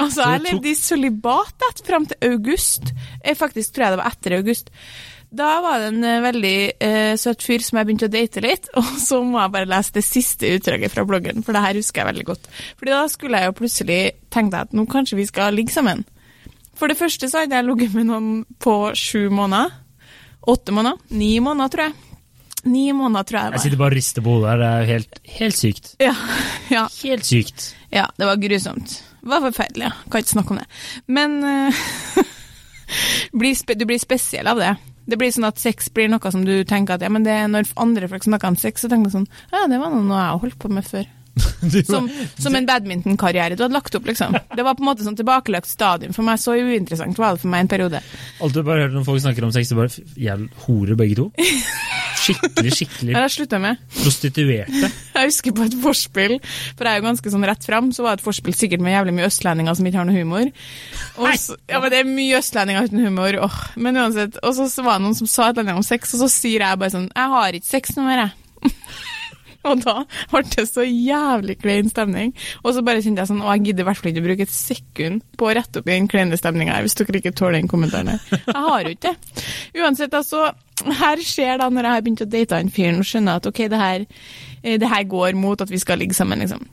[0.00, 2.92] Altså, jeg levde i sølibat fram til august.
[3.24, 4.72] Jeg faktisk tror jeg det var etter august.
[5.34, 8.68] Da var det en eh, veldig uh, søt fyr som jeg begynte å date litt,
[8.78, 12.02] og så må jeg bare lese det siste utdraget fra bloggen, for det her husker
[12.02, 12.50] jeg veldig godt.
[12.78, 14.00] Fordi da skulle jeg jo plutselig
[14.34, 16.04] tenke at nå kanskje vi skal ligge sammen.
[16.78, 18.30] For det første så hadde jeg ligget med noen
[18.62, 19.72] på sju måneder.
[20.50, 21.00] Åtte måneder.
[21.16, 21.94] Ni måneder, tror jeg.
[22.64, 24.60] Ni måneder, tror jeg det Jeg sitter bare og rister på hodet her.
[24.60, 25.90] Det er jo helt, helt sykt.
[26.00, 26.14] Ja,
[26.72, 26.86] ja.
[27.02, 27.66] Helt sykt.
[27.92, 28.96] Ja, det var grusomt.
[29.20, 29.92] Det var forferdelig, ja.
[30.10, 30.66] Kan ikke snakke om det.
[31.06, 31.84] Men eh,
[33.78, 34.74] du blir spesiell av det.
[35.04, 37.50] Det blir sånn at sex blir noe som du tenker at ja, men det er
[37.52, 40.30] når andre folk snakker om sex, så tenker du sånn Ja, det var noe jeg
[40.30, 41.04] har holdt på med før.
[41.64, 44.36] Du, Som, som en badmintonkarriere du hadde lagt opp, liksom.
[44.54, 46.38] Det var på en måte sånn tilbakelagt stadium for meg.
[46.40, 48.02] Så uinteressant var det for meg en periode.
[48.44, 51.30] Alltid bare hørt når folk snakker om sex, det bare jævlig horer begge to.
[52.24, 53.80] Skikkelig, skikkelig ja, med.
[53.92, 54.90] prostituerte.
[55.14, 56.34] Jeg husker på et forspill,
[56.78, 58.94] for jeg er jo ganske sånn rett fram, så var det et forspill sikkert med
[58.94, 60.48] jævlig mye østlendinger som ikke har noe humor.
[61.20, 63.58] Og så, ja, men det er mye østlendinger uten humor, åh.
[63.76, 64.38] Men uansett.
[64.42, 66.30] Og så, så var det noen som sa et eller annet om sex, og så
[66.32, 68.72] sier jeg bare sånn Jeg har ikke sex nå mer, jeg.
[69.68, 69.96] og da
[70.32, 72.34] ble det så jævlig klein stemning.
[72.62, 74.46] Og så bare kjente jeg sånn Å, jeg gidder i hvert fall ikke å bruke
[74.46, 77.58] et sekund på å rette opp i den kleine stemninga her, hvis dere ikke tåler
[77.58, 78.30] den kommentaren her.
[78.44, 79.44] Jeg har jo ikke det.
[79.80, 80.52] Uansett, altså.
[80.84, 83.60] Her skjer da, når jeg har begynt å date en fyren og skjønner at ok,
[83.72, 84.06] det her,
[84.62, 86.64] eh, det her går mot at vi skal ligge sammen, liksom.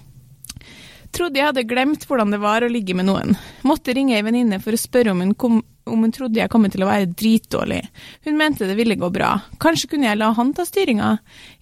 [1.12, 3.36] Trodde jeg hadde glemt hvordan det var å ligge med noen.
[3.68, 6.68] Måtte ringe ei venninne for å spørre om hun, kom, om hun trodde jeg kom
[6.70, 7.82] til å være dritdårlig.
[8.28, 9.34] Hun mente det ville gå bra.
[9.62, 11.16] Kanskje kunne jeg la han ta styringa?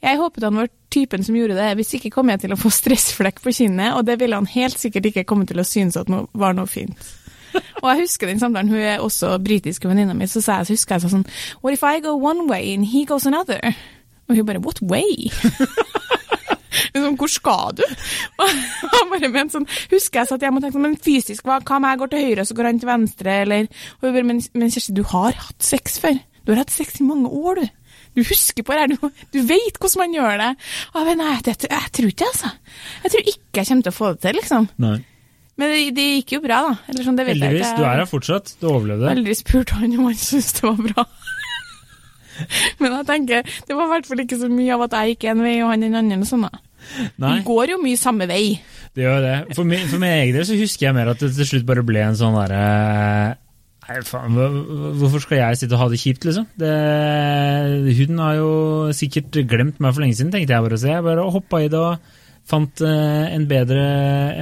[0.03, 2.71] Jeg håpet han var typen som gjorde det, hvis ikke kom jeg til å få
[2.73, 6.09] stressflekk på kinnet, og det ville han helt sikkert ikke komme til å synes at
[6.09, 6.97] det var noe fint.
[7.81, 10.75] Og jeg husker den samtalen, hun er også britisk venninna mi, så sa jeg, så
[10.75, 11.25] husker jeg sa sånn
[11.63, 13.73] What if I go one way and he goes another?
[14.29, 15.31] Og hun bare What way?
[16.69, 17.83] Liksom, hvor skal du?
[18.39, 21.59] Og jeg bare mente sånn, husker jeg satt hjemme og tenkte sånn, men fysisk, hva,
[21.65, 23.67] hva om jeg går til høyre, og så går han til venstre, eller
[23.99, 26.17] og bare, men, men Kjersti, du har hatt sex før.
[26.45, 27.75] Du har hatt sex i mange år, du.
[28.17, 30.49] Du husker på det her, du, du vet hvordan man gjør det.
[30.93, 32.51] Og jeg nei, det, jeg tror ikke det, altså.
[33.03, 34.69] Jeg tror ikke jeg kommer til å få det til, liksom.
[34.85, 34.97] Nei.
[35.59, 36.75] Men det, det gikk jo bra, da.
[36.87, 38.53] Eller sånn, jeg Heldigvis, du er her fortsatt.
[38.61, 39.09] Du overlevde.
[39.11, 41.05] aldri spurt han om han syntes det var bra.
[42.81, 45.27] Men jeg tenker, det var i hvert fall ikke så mye av at jeg gikk
[45.33, 46.19] en vei og han den andre.
[46.23, 46.47] og Sånn.
[47.19, 48.43] Nei, Vi går jo mye samme vei.
[48.95, 49.35] det gjør det.
[49.57, 51.83] For min, for min egen del så husker jeg mer at det til slutt bare
[51.85, 53.37] ble en sånn derre
[53.89, 54.35] Nei, faen,
[54.99, 56.43] hvorfor skal jeg sitte og ha det kjipt, liksom?
[56.61, 56.73] Det,
[57.97, 58.49] hun har jo
[58.93, 60.91] sikkert glemt meg for lenge siden, tenkte jeg bare å si.
[60.91, 62.11] Jeg bare hoppa i det og
[62.49, 63.85] fant eh, en bedre,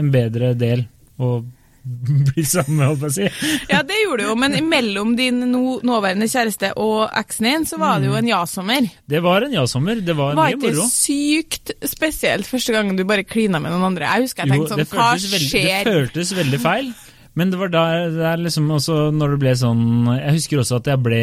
[0.02, 0.84] en bedre del
[1.24, 1.38] å
[2.32, 3.28] bli sammen holdt på å si.
[3.72, 7.80] Ja, det gjorde du jo, men mellom din no, nåværende kjæreste og eksen din, så
[7.82, 8.88] var det jo en ja-sommer.
[9.10, 10.02] Det var en ja-sommer.
[10.06, 10.74] Det var Var mye moro.
[10.74, 10.88] moro.
[10.88, 14.08] det sykt spesielt første gangen du bare klina med noen andre?
[14.12, 15.84] Jeg husker jeg tenkte sånn, hva veldig, skjer?
[15.88, 16.94] det føltes veldig feil.
[17.38, 19.84] Men det var da det liksom også når det ble sånn
[20.18, 21.20] Jeg husker også at jeg ble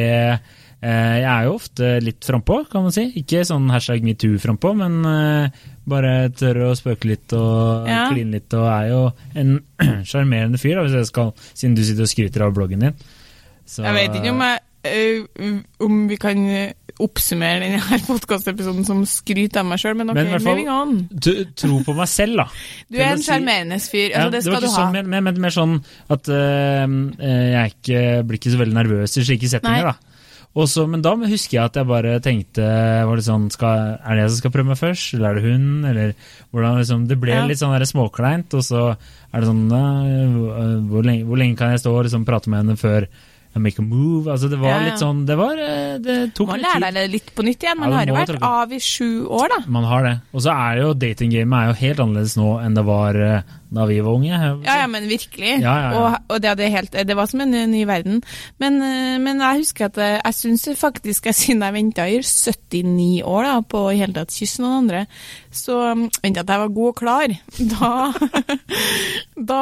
[0.84, 3.06] Jeg er jo ofte litt frampå, kan man si.
[3.20, 8.02] Ikke sånn hashtag metoo frampå, men eh, bare tør å spøke litt og Ja.
[8.12, 9.02] kline litt, og er jo
[9.40, 9.56] en
[10.10, 12.96] sjarmerende fyr, da, hvis jeg skal, siden du sitter og skryter av bloggen din.
[13.64, 14.60] Så, Jeg vet ikke om, jeg,
[14.92, 16.42] øh, om vi kan
[17.02, 20.92] oppsummere denne podkastepisoden som skryt av meg sjøl, men ok, Men fall- moving on.
[21.10, 22.46] Du, Tro på meg selv, da.
[22.92, 24.76] Du er en si- sjarmerende fyr, Ja, altså det var skal ikke du ha.
[24.76, 25.78] sånn, men, men, men mer sånn
[26.12, 29.88] at øh, jeg ikke, blir ikke så veldig nervøs i slike settinger.
[29.88, 29.94] Nei.
[29.94, 30.10] da.
[30.54, 32.62] Og så- men da husker jeg at jeg bare tenkte
[33.06, 35.42] var det sånn, skal, Er det jeg som skal prøve meg først, eller er det
[35.50, 35.84] hun?
[35.84, 36.14] Eller
[36.52, 37.44] hvordan liksom, Det ble Ja.
[37.46, 38.96] litt sånn småkleint, og så
[39.34, 39.68] er det sånn
[40.88, 43.06] hvor, lenge, hvor lenge kan jeg stå og liksom prate med henne før
[43.56, 44.26] I make a move.
[44.26, 44.84] Altså, det var Ja, ja.
[44.90, 47.78] litt sånn Det var eh, Det tok Man litt lærer deg litt på nytt igjen.
[47.78, 49.58] Man har jo vært av i sju år, da.
[49.70, 50.20] Man har det.
[50.34, 53.42] Og så er jo datinggamet helt annerledes nå enn det var eh,
[53.74, 54.30] da vi var unge.
[54.64, 55.56] Ja, ja, men virkelig.
[55.62, 55.88] Ja, ja.
[55.98, 58.20] Og, og det, helt, det var som en ny, verden.
[58.62, 62.20] Men, eh, men jeg husker at eh, jeg syns faktisk, jeg, siden jeg venta i
[62.22, 65.04] 79 år da, på i hele tatt kysse noen andre,
[65.54, 67.36] så venta jeg at jeg var god og klar.
[67.74, 67.92] Da,
[69.52, 69.60] da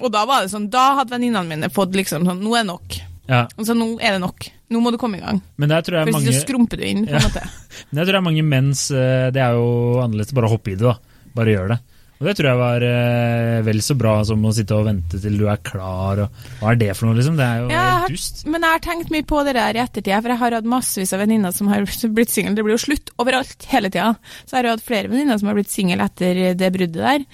[0.00, 2.70] Og da var det sånn, da hadde venninnene mine fått liksom sånn Nå er det
[2.72, 2.98] nok.
[3.30, 4.50] Ja, Altså, nå er det nok.
[4.74, 5.38] Nå må du komme i gang.
[5.60, 7.24] Men der tror jeg For hvis mange ikke så skrumper du inn, på en Ja.
[7.24, 7.44] måte.
[7.90, 9.66] Men jeg tror det er mange menns eh, Det er jo
[10.02, 10.96] annerledes bare å hoppe i det, da.
[11.34, 11.78] Bare gjør det.
[12.20, 15.34] Og det tror jeg var eh, vel så bra som å sitte og vente til
[15.40, 17.36] du er klar, og hva er det for noe, liksom?
[17.40, 18.44] Det er jo Ja, helt dust.
[18.46, 21.12] Men jeg har tenkt mye på det der i ettertid, for jeg har hatt massevis
[21.16, 21.84] av venninner som har
[22.16, 22.54] blitt single.
[22.54, 24.12] Det blir jo slutt overalt, hele tida.
[24.44, 27.26] Så jeg har hatt flere venninner som har blitt single etter det bruddet der.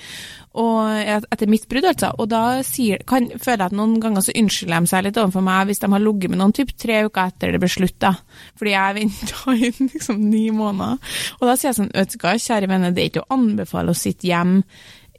[0.59, 2.11] Og etter mitt brudd, altså.
[2.19, 5.45] Og da sier, kan, føler jeg at noen ganger så unnskylder de seg litt overfor
[5.47, 8.17] meg hvis de har ligget med noen typ tre uker etter det ble slutt, da.
[8.59, 11.13] Fordi jeg venta i liksom ni måneder.
[11.39, 13.95] Og da sier jeg sånn, vet du hva, kjære venner, det er ikke å anbefale
[13.95, 14.59] å sitte hjem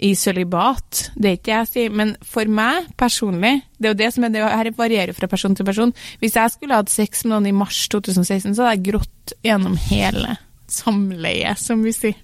[0.02, 1.06] i sølibat.
[1.16, 4.26] Det er ikke det jeg sier, men for meg personlig, det er jo det som
[4.26, 5.94] er det her varierer fra person til person.
[6.20, 9.78] Hvis jeg skulle hatt sex med noen i mars 2016, så hadde jeg grått gjennom
[9.88, 10.36] hele
[10.72, 12.20] samleiet, som vi sier.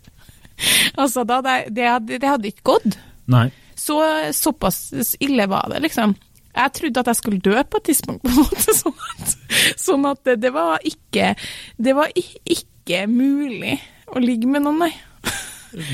[1.02, 2.98] Altså, da, det, det, hadde, det hadde ikke gått.
[3.30, 3.50] Nei.
[3.78, 4.00] Så
[4.34, 6.16] såpass ille var det, liksom.
[6.58, 8.74] Jeg trodde at jeg skulle dø på et tidspunkt, på en måte.
[8.82, 9.36] Sånn at,
[9.78, 11.36] sånn at det, var ikke
[11.78, 13.78] Det var ikke mulig
[14.10, 14.94] å ligge med noen, nei.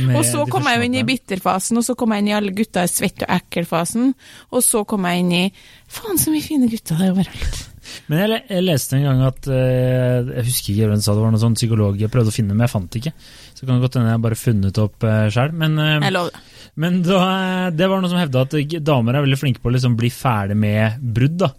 [0.06, 2.36] Med Og så kom jeg jo inn i bitterfasen, og så kom jeg inn i
[2.38, 4.14] alle gutta er svett og ekkel-fasen,
[4.54, 5.44] og så kom jeg inn i
[5.92, 7.64] Faen, så mye fine gutter det er overalt.
[8.08, 11.34] Men jeg, jeg leste en gang at eh, Jeg husker ikke hvem sa det var
[11.34, 13.14] noen sånn psykolog jeg prøvde å finne, men jeg fant ikke.
[13.54, 15.52] Så kan det godt hende jeg bare funnet opp uh, sjøl.
[15.60, 15.98] Men, eh,
[16.80, 17.20] men da,
[17.76, 20.58] det var noen som hevda at damer er veldig flinke på å liksom bli ferdig
[20.60, 21.38] med brudd.
[21.46, 21.52] da.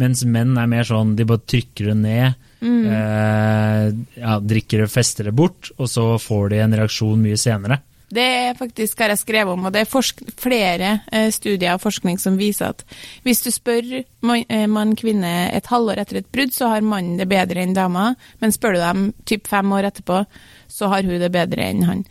[0.00, 2.86] Mens menn er mer sånn de bare trykker det ned, Mm.
[2.88, 7.76] eh, ja, drikker det, fester det bort, og så får de en reaksjon mye senere.
[8.06, 12.20] Det er faktisk har jeg skrevet om, og det er flere eh, studier og forskning
[12.22, 12.84] som viser at
[13.26, 17.64] hvis du spør mann, eh, et halvår etter et brudd, så har mannen det bedre
[17.64, 20.22] enn dama, men spør du dem typ fem år etterpå,
[20.70, 22.04] så har hun det bedre enn han.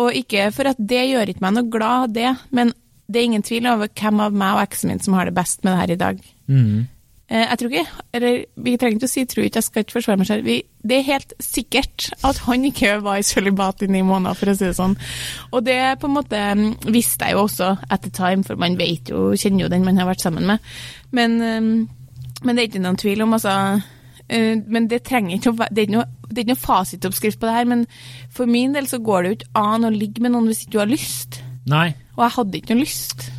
[0.00, 2.72] Og ikke for at det gjør ikke meg noe glad, det, men
[3.12, 5.66] det er ingen tvil over hvem av meg og eksen min som har det best
[5.66, 6.26] med det her i dag.
[6.48, 6.88] Mhm.
[7.32, 9.94] Eh, Jeg tror ikke, eller vi trenger ikke å si tror ikke, jeg skal ikke
[9.96, 10.44] forsvare meg selv.
[10.44, 14.52] Vi, det er helt sikkert at han ikke var i sølibat i ni måneder, for
[14.52, 14.98] å si det sånn.
[15.52, 18.76] Og det på en måte mm, visste jeg jo også at the time, for man
[18.76, 20.70] vet jo, kjenner jo den man har vært sammen med.
[21.16, 21.64] Men, eh,
[22.42, 23.56] men det er ikke noen tvil om, altså
[24.28, 26.66] eh, Men det trenger ikke å være det er ikke noe, det er ikke noe
[26.66, 27.86] fasitoppskrift på det her, men
[28.32, 30.76] for min del så går det jo ikke an å ligge med noen hvis ikke
[30.76, 31.40] du har lyst.
[31.70, 31.92] Nei.
[32.18, 33.30] Og jeg hadde ikke noe lyst.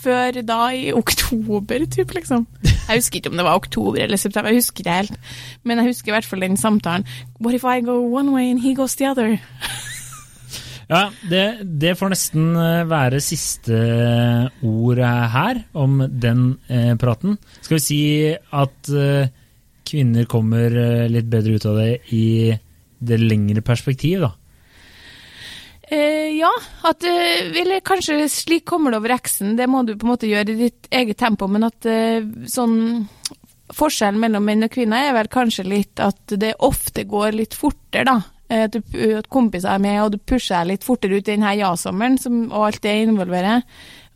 [0.00, 2.46] Før da i oktober, typ, liksom.
[2.88, 5.18] Jeg husker ikke om det var oktober eller september, jeg husker ikke helt.
[5.64, 7.06] Men jeg husker i hvert fall den samtalen.
[7.40, 9.38] What if I go one way and he goes the other?
[10.92, 11.44] Ja, det,
[11.80, 13.78] det får nesten eh, være siste
[14.66, 17.38] ord her om den eh, praten.
[17.62, 18.02] Skal vi si
[18.34, 19.30] at eh,
[19.88, 22.26] kvinner kommer eh, litt bedre ut av det i
[23.02, 24.34] det lengre perspektiv, da?
[25.90, 26.50] Eh, ja,
[26.86, 30.30] at eh, Eller kanskje slik kommer det over eksen, det må du på en måte
[30.30, 32.76] gjøre i ditt eget tempo, men at eh, sånn
[33.72, 38.04] Forskjellen mellom menn og kvinner er vel kanskje litt at det ofte går litt fortere,
[38.04, 38.18] da.
[38.52, 41.30] Eh, At, du, at kompiser er med, og du pusher deg litt fortere ut i
[41.30, 42.18] denne ja-sommeren,
[42.52, 43.64] og alt det involverer.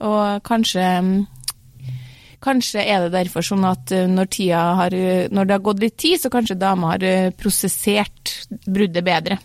[0.05, 1.17] Og kanskje mm,
[2.47, 4.95] Kanskje er det derfor sånn at når, har,
[5.33, 8.35] når det har gått litt tid, så kanskje dama har prosessert
[8.69, 9.41] bruddet bedre.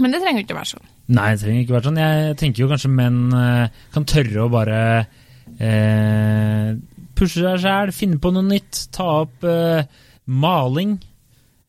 [0.00, 0.91] Men det trenger ikke å være sånn.
[1.12, 2.00] Nei, det trenger ikke være sånn.
[2.00, 4.80] Jeg tenker jo kanskje menn eh, kan tørre å bare
[5.58, 6.74] eh,
[7.18, 9.88] pushe seg sjæl, finne på noe nytt, ta opp eh,
[10.26, 10.98] maling.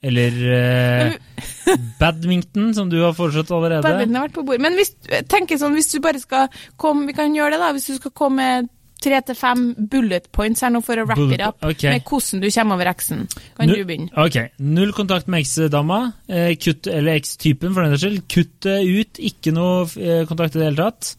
[0.03, 1.13] Eller eh,
[2.01, 3.85] badminton, som du har foreslått allerede.
[3.85, 4.63] Badminton har vært på bord.
[4.63, 4.91] Men hvis,
[5.31, 7.71] tenk sånn, hvis du bare skal komme Vi kan gjøre det, da.
[7.75, 8.71] Hvis du skal komme med
[9.03, 11.91] tre til fem bullet points her nå for å wrap it up okay.
[11.93, 13.25] med hvordan du kommer over eksen.
[13.57, 14.11] Kan Null, du begynne?
[14.23, 18.21] Ok, Null kontakt med eksdama, eh, kutt- eller ekstypen for den saks skyld.
[18.31, 21.13] Kutt det ut, ikke noe eh, kontakt i det hele tatt.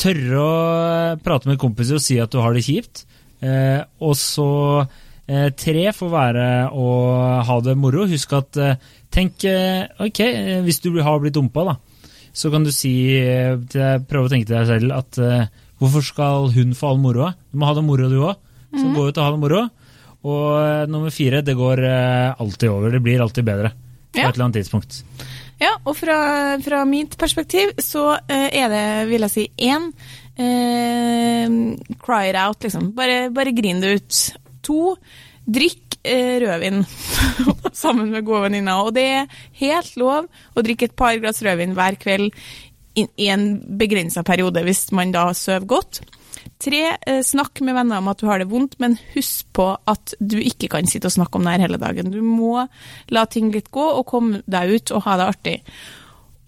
[0.00, 3.04] Tørre å eh, prate med kompiser og si at du har det kjipt.
[3.40, 4.48] Eh, og så
[5.26, 6.88] eh, tre får være å
[7.48, 8.06] ha det moro.
[8.10, 11.78] Husk at eh, tenk eh, Ok, eh, hvis du har blitt dumpa, da,
[12.32, 16.50] så kan du si eh, prøve å tenke til deg selv at eh, hvorfor skal
[16.54, 17.32] hun få all moroa?
[17.50, 18.36] Du må ha det moro, du òg.
[18.70, 19.62] Så gå ut og ha det moro.
[20.20, 22.92] Og eh, nummer fire, det går eh, alltid over.
[22.94, 23.72] Det blir alltid bedre
[24.12, 24.28] på Ja.
[24.28, 25.00] et eller annet tidspunkt.
[25.60, 26.16] Ja, og fra,
[26.64, 29.90] fra mitt perspektiv så eh, er det, vil jeg si, én
[30.40, 31.46] eh,
[32.04, 32.92] cry it out, liksom.
[32.96, 34.20] Bare, bare grin det ut.
[34.66, 34.94] To,
[35.50, 36.82] drikk eh, rødvin
[37.82, 38.84] sammen med gode venninner.
[38.86, 42.30] Og det er helt lov å drikke et par glass rødvin hver kveld
[43.20, 46.02] i en begrensa periode, hvis man da sover godt.
[46.60, 50.14] Tre, eh, snakk med venner om at du har det vondt, men husk på at
[50.20, 52.12] du ikke kan sitte og snakke om det her hele dagen.
[52.12, 52.66] Du må
[53.08, 55.56] la ting litt gå og komme deg ut og ha det artig.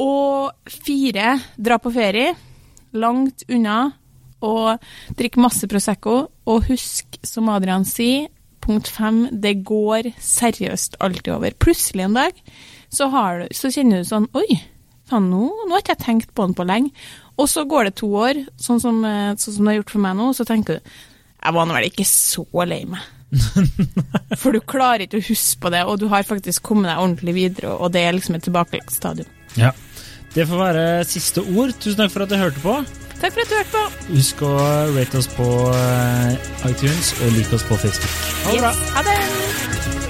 [0.03, 2.35] Og fire, dra på ferie,
[2.93, 3.93] langt unna,
[4.43, 4.83] og
[5.19, 6.27] drikk masse Prosecco.
[6.51, 8.29] Og husk, som Adrian sier,
[8.63, 11.57] punkt fem, det går seriøst alltid over.
[11.59, 12.37] Plutselig en dag
[12.93, 14.61] så, du, så kjenner du sånn Oi,
[15.13, 16.93] faen, nå, nå har ikke jeg tenkt på den på lenge.
[17.41, 20.05] Og så går det to år, sånn som, eh, sånn som det har gjort for
[20.05, 20.95] meg nå, så tenker du
[21.43, 23.03] jeg var nå vel ikke så lei meg.
[24.41, 27.35] For du klarer ikke å huske på det, og du har faktisk kommet deg ordentlig
[27.35, 29.31] videre, og det er liksom et tilbakelagt stadium.
[29.59, 29.73] Ja.
[30.33, 31.75] Det får være siste ord.
[31.81, 32.79] Tusen takk for at du hørte på.
[33.21, 34.13] Takk for at du hørte på.
[34.15, 34.53] Husk å
[34.95, 38.17] rate oss på eh, iTunes og like oss på Facebook.
[38.47, 38.73] Ha det bra.
[38.97, 40.02] Ha det.